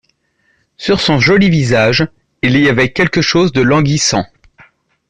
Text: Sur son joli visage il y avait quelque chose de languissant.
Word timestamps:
Sur 0.77 0.99
son 0.99 1.19
joli 1.19 1.51
visage 1.51 2.07
il 2.41 2.57
y 2.57 2.67
avait 2.69 2.91
quelque 2.91 3.21
chose 3.21 3.51
de 3.51 3.61
languissant. 3.61 4.25